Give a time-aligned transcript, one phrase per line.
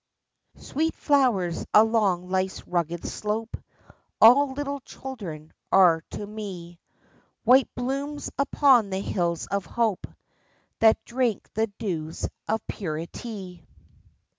[0.57, 3.55] Sweet flowers along Life's rugged slope
[4.19, 6.79] All little children are to me—
[7.43, 10.07] White blooms upon the hills of Hope
[10.79, 13.67] That drink the dews of Purity.